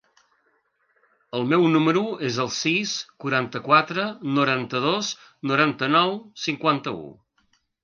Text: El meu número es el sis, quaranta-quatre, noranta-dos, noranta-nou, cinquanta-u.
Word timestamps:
El 1.39 1.43
meu 1.51 1.65
número 1.75 2.01
es 2.29 2.39
el 2.45 2.49
sis, 2.61 2.95
quaranta-quatre, 3.25 4.07
noranta-dos, 4.39 5.13
noranta-nou, 5.55 6.19
cinquanta-u. 6.49 7.09